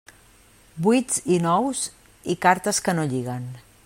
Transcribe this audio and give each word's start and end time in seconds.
Vuits 0.87 1.19
i 1.35 1.37
nous, 1.43 1.83
i 2.35 2.39
cartes 2.47 2.81
que 2.89 2.97
no 3.01 3.07
lliguen. 3.13 3.47